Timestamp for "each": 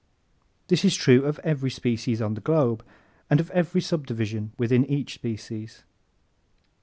4.85-5.13